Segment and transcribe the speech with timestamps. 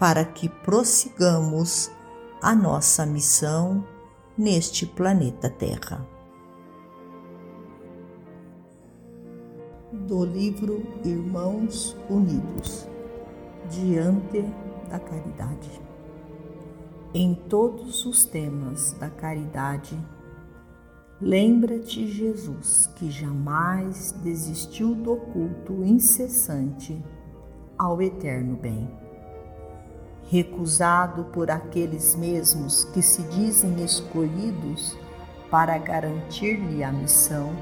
[0.00, 1.90] para que prossigamos
[2.40, 3.84] a nossa missão
[4.36, 6.08] neste planeta Terra.
[9.92, 12.88] Do livro Irmãos Unidos
[13.68, 14.42] Diante
[14.88, 15.70] da Caridade.
[17.12, 19.98] Em todos os temas da caridade,
[21.20, 26.98] lembra-te, Jesus, que jamais desistiu do culto incessante
[27.76, 28.88] ao eterno bem
[30.30, 34.96] recusado por aqueles mesmos que se dizem escolhidos
[35.50, 37.52] para garantir-lhe a missão,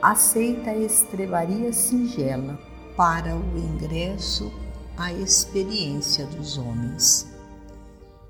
[0.00, 2.58] aceita a estrebaria singela
[2.96, 4.50] para o ingresso
[4.96, 7.30] à experiência dos homens.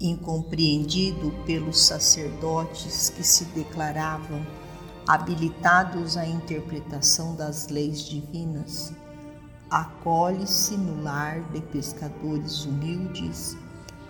[0.01, 4.45] Incompreendido pelos sacerdotes que se declaravam
[5.07, 8.93] habilitados à interpretação das leis divinas,
[9.73, 13.57] acolhe-se no lar de pescadores humildes,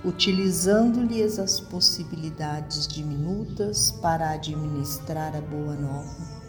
[0.04, 6.42] utilizando-lhes as possibilidades diminutas para administrar a boa nova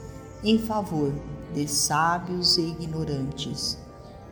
[0.44, 1.13] em favor
[1.53, 3.78] de sábios e ignorantes,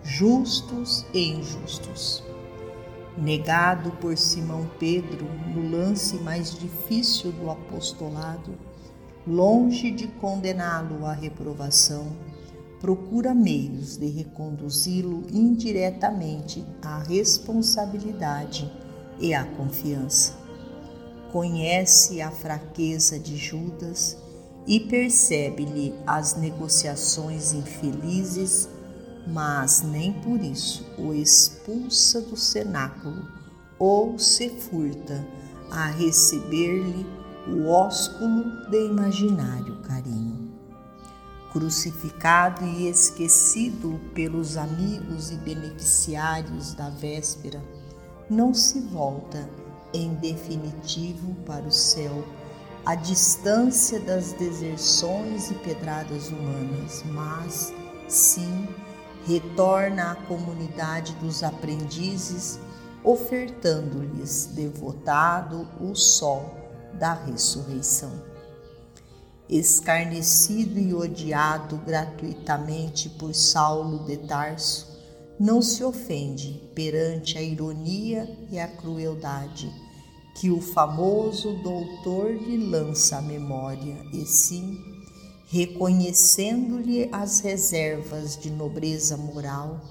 [0.03, 2.23] justos e injustos.
[3.15, 8.57] Negado por Simão Pedro no lance mais difícil do apostolado,
[9.27, 12.07] longe de condená-lo à reprovação,
[12.81, 18.69] procura meios de reconduzi-lo indiretamente à responsabilidade
[19.19, 20.33] e à confiança.
[21.31, 24.17] Conhece a fraqueza de Judas
[24.65, 28.67] e percebe-lhe as negociações infelizes,
[29.27, 33.27] mas nem por isso o expulsa do cenáculo
[33.77, 35.25] ou se furta
[35.69, 37.05] a receber-lhe
[37.47, 40.30] o ósculo de imaginário carinho
[41.51, 47.61] crucificado e esquecido pelos amigos e beneficiários da véspera,
[48.29, 49.49] não se volta
[49.93, 52.23] em definitivo para o céu,
[52.85, 57.73] à distância das deserções e pedradas humanas, mas
[58.07, 58.67] sim
[59.27, 62.59] retorna à comunidade dos aprendizes,
[63.03, 66.55] ofertando-lhes devotado o sol
[66.93, 68.30] da ressurreição
[69.51, 74.87] escarnecido e odiado gratuitamente por Saulo de Tarso,
[75.37, 79.69] não se ofende perante a ironia e a crueldade
[80.35, 84.79] que o famoso doutor lhe lança à memória, e sim,
[85.47, 89.81] reconhecendo-lhe as reservas de nobreza moral,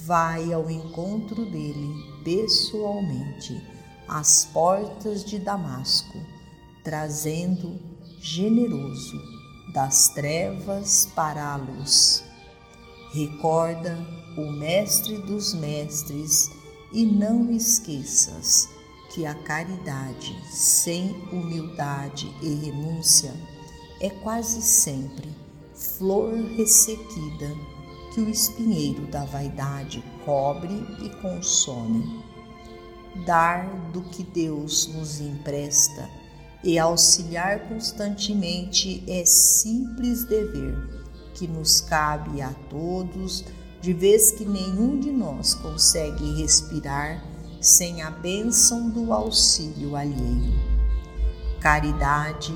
[0.00, 1.92] vai ao encontro dele
[2.24, 3.60] pessoalmente
[4.08, 6.18] às portas de Damasco,
[6.82, 7.78] trazendo
[8.26, 9.22] generoso
[9.68, 12.24] das trevas para a luz.
[13.12, 13.96] Recorda
[14.36, 16.50] o Mestre dos Mestres
[16.92, 18.68] e não esqueças
[19.14, 23.32] que a caridade sem humildade e renúncia
[24.00, 25.28] é quase sempre
[25.72, 27.54] flor ressequida
[28.12, 32.24] que o espinheiro da vaidade cobre e consome.
[33.24, 36.25] Dar do que Deus nos empresta
[36.62, 40.96] e auxiliar constantemente é simples dever
[41.34, 43.44] que nos cabe a todos,
[43.80, 47.22] de vez que nenhum de nós consegue respirar
[47.60, 50.54] sem a bênção do auxílio alheio.
[51.60, 52.54] Caridade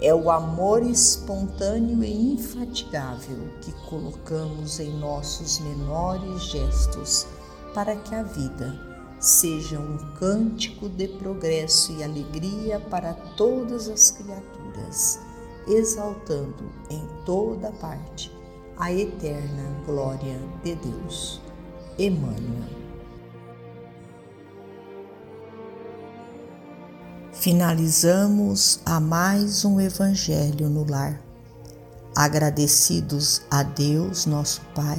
[0.00, 7.26] é o amor espontâneo e infatigável que colocamos em nossos menores gestos
[7.74, 8.93] para que a vida
[9.26, 15.18] seja um cântico de progresso e alegria para todas as criaturas,
[15.66, 18.30] exaltando em toda parte
[18.76, 21.40] a eterna glória de Deus.
[21.98, 22.84] Emmanuel.
[27.44, 31.20] finalizamos a mais um Evangelho no lar.
[32.16, 34.98] Agradecidos a Deus, nosso Pai,